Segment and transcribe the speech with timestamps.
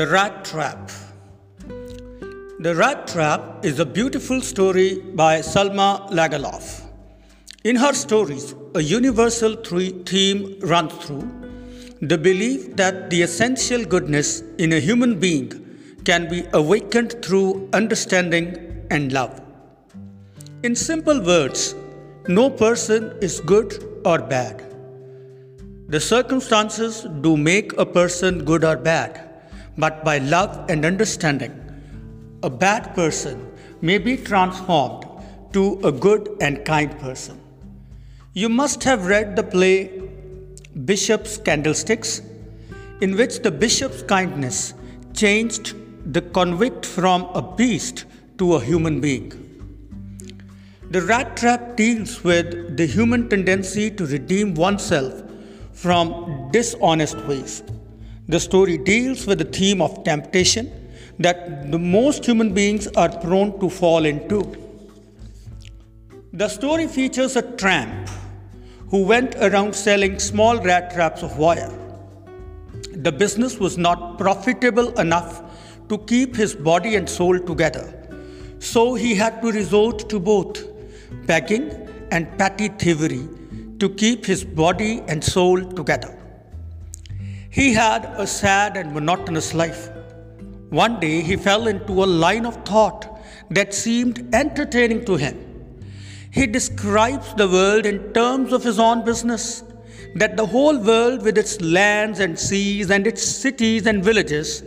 [0.00, 0.90] The Rat Trap.
[2.58, 6.84] The Rat Trap is a beautiful story by Selma Lagerlof.
[7.64, 11.28] In her stories, a universal theme runs through
[12.00, 15.52] the belief that the essential goodness in a human being
[16.06, 18.46] can be awakened through understanding
[18.90, 19.38] and love.
[20.62, 21.74] In simple words,
[22.26, 24.64] no person is good or bad.
[25.88, 29.26] The circumstances do make a person good or bad
[29.80, 31.52] but by love and understanding,
[32.42, 35.04] a bad person may be transformed
[35.54, 37.40] to a good and kind person.
[38.34, 40.02] You must have read the play
[40.84, 42.22] Bishop's Candlesticks,
[43.00, 44.74] in which the bishop's kindness
[45.14, 45.74] changed
[46.12, 48.04] the convict from a beast
[48.38, 49.32] to a human being.
[50.90, 55.22] The rat trap deals with the human tendency to redeem oneself
[55.72, 57.62] from dishonest ways.
[58.30, 60.70] The story deals with the theme of temptation
[61.18, 64.40] that the most human beings are prone to fall into.
[66.32, 68.08] The story features a tramp
[68.90, 71.72] who went around selling small rat traps of wire.
[72.92, 75.42] The business was not profitable enough
[75.88, 77.84] to keep his body and soul together,
[78.60, 80.62] so he had to resort to both
[81.26, 81.68] begging
[82.12, 83.28] and petty thievery
[83.80, 86.19] to keep his body and soul together.
[87.50, 89.90] He had a sad and monotonous life.
[90.68, 93.20] One day he fell into a line of thought
[93.50, 95.36] that seemed entertaining to him.
[96.30, 99.64] He describes the world in terms of his own business
[100.14, 104.62] that the whole world, with its lands and seas and its cities and villages,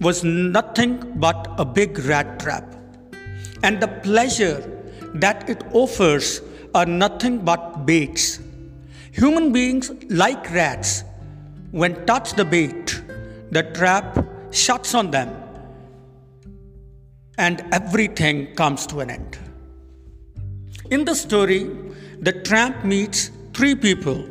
[0.00, 2.74] was nothing but a big rat trap.
[3.62, 4.58] And the pleasure
[5.14, 6.42] that it offers
[6.74, 8.40] are nothing but baits.
[9.12, 11.04] Human beings, like rats,
[11.80, 13.02] when touch the bait,
[13.50, 15.30] the trap shuts on them
[17.36, 19.36] and everything comes to an end.
[20.92, 21.64] In the story,
[22.20, 24.24] the tramp meets three people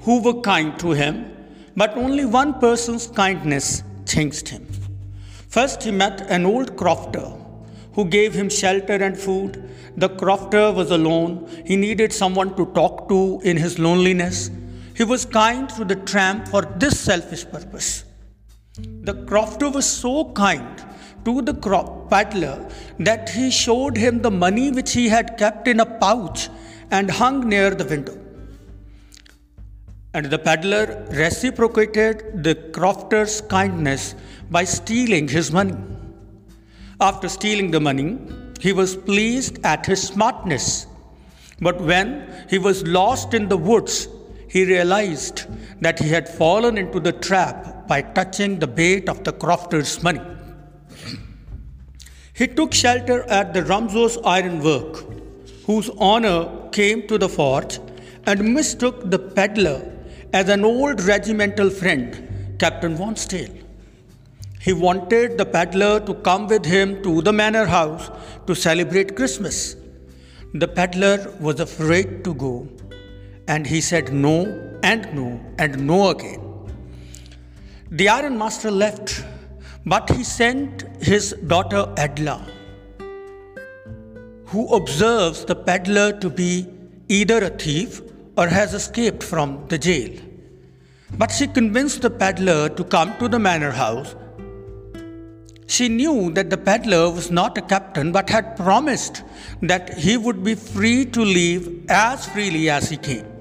[0.00, 1.30] who were kind to him,
[1.76, 4.66] but only one person's kindness changed him.
[5.48, 7.28] First, he met an old crofter
[7.92, 9.68] who gave him shelter and food.
[9.98, 11.46] The crofter was alone.
[11.66, 14.50] He needed someone to talk to in his loneliness.
[14.98, 18.04] He was kind to the tramp for this selfish purpose.
[19.08, 20.84] The crofter was so kind
[21.24, 21.54] to the
[22.10, 26.48] peddler that he showed him the money which he had kept in a pouch
[26.90, 28.18] and hung near the window.
[30.14, 34.16] And the peddler reciprocated the crofter's kindness
[34.50, 35.76] by stealing his money.
[37.00, 38.18] After stealing the money,
[38.58, 40.88] he was pleased at his smartness.
[41.60, 44.08] But when he was lost in the woods,
[44.48, 45.46] he realized
[45.80, 50.20] that he had fallen into the trap by touching the bait of the crofter's money.
[52.34, 55.04] He took shelter at the Ramsjo Iron Work,
[55.66, 57.78] whose owner came to the forge
[58.26, 59.80] and mistook the peddler
[60.32, 63.64] as an old regimental friend, Captain Von Stahle.
[64.60, 68.10] He wanted the peddler to come with him to the manor house
[68.46, 69.76] to celebrate Christmas.
[70.54, 72.68] The peddler was afraid to go
[73.48, 74.36] and he said no
[74.82, 76.42] and no and no again.
[77.90, 79.24] The iron master left,
[79.86, 82.38] but he sent his daughter Edla,
[84.46, 86.68] who observes the peddler to be
[87.08, 88.02] either a thief
[88.36, 90.12] or has escaped from the jail.
[91.16, 94.14] But she convinced the peddler to come to the manor house.
[95.66, 99.22] She knew that the peddler was not a captain but had promised
[99.62, 103.37] that he would be free to leave as freely as he came.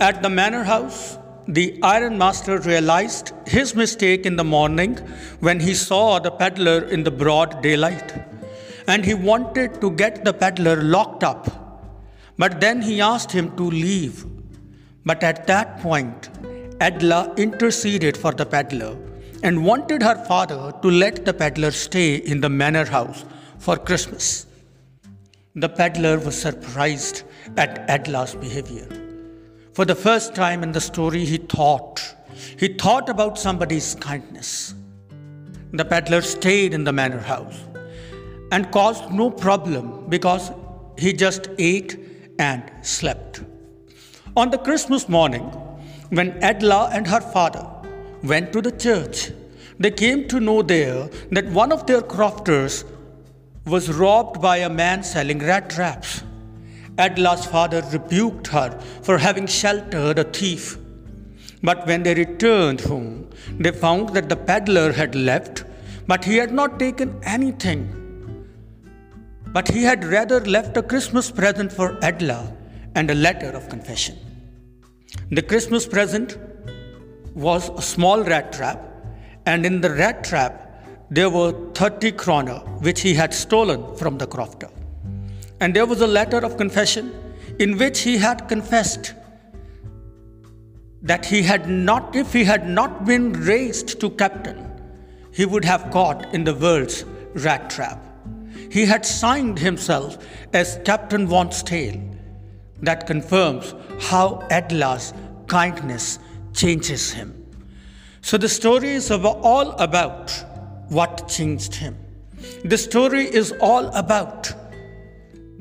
[0.00, 4.96] At the manor house, the iron master realized his mistake in the morning
[5.40, 8.12] when he saw the peddler in the broad daylight.
[8.88, 11.48] And he wanted to get the peddler locked up.
[12.36, 14.26] But then he asked him to leave.
[15.04, 16.30] But at that point,
[16.80, 18.96] Edla interceded for the peddler
[19.42, 23.24] and wanted her father to let the peddler stay in the manor house
[23.58, 24.46] for Christmas.
[25.54, 27.22] The peddler was surprised
[27.56, 29.03] at Edla's behavior.
[29.74, 32.00] For the first time in the story, he thought.
[32.56, 34.72] He thought about somebody's kindness.
[35.72, 37.58] The peddler stayed in the manor house
[38.52, 40.52] and caused no problem because
[40.96, 41.98] he just ate
[42.38, 43.42] and slept.
[44.36, 45.42] On the Christmas morning,
[46.10, 47.68] when Edla and her father
[48.22, 49.32] went to the church,
[49.80, 52.84] they came to know there that one of their crofters
[53.66, 56.22] was robbed by a man selling rat traps.
[56.96, 60.78] Edla's father rebuked her for having sheltered a thief.
[61.62, 65.64] But when they returned home, they found that the peddler had left,
[66.06, 67.82] but he had not taken anything.
[69.48, 72.54] But he had rather left a Christmas present for Edla
[72.94, 74.18] and a letter of confession.
[75.30, 76.38] The Christmas present
[77.34, 78.80] was a small rat trap,
[79.46, 80.60] and in the rat trap,
[81.10, 84.70] there were 30 kroner which he had stolen from the crofter.
[85.60, 87.12] And there was a letter of confession
[87.58, 89.14] in which he had confessed
[91.02, 94.70] that he had not, if he had not been raised to captain,
[95.32, 97.04] he would have caught in the world's
[97.34, 98.02] rat trap.
[98.70, 100.16] He had signed himself
[100.52, 102.16] as Captain Von Stahle.
[102.82, 105.12] That confirms how Edla's
[105.46, 106.18] kindness
[106.54, 107.46] changes him.
[108.22, 110.32] So the story is all about
[110.88, 111.96] what changed him.
[112.64, 114.63] The story is all about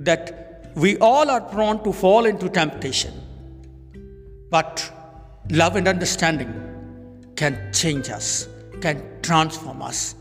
[0.06, 3.14] that we all are prone to fall into temptation,
[4.50, 4.92] but
[5.50, 6.52] love and understanding
[7.36, 8.48] can change us,
[8.82, 10.16] can transform us.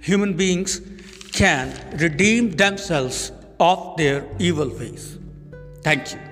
[0.00, 0.80] Human beings
[1.32, 5.18] can redeem themselves of their evil ways.
[5.82, 6.29] Thank you.